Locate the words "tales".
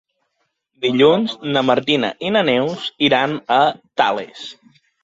4.05-4.47